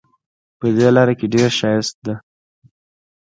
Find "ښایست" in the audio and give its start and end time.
1.59-1.95